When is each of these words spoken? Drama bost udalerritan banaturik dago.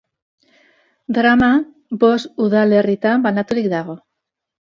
Drama 1.17 1.49
bost 2.03 2.41
udalerritan 2.47 3.27
banaturik 3.27 3.67
dago. 3.77 3.99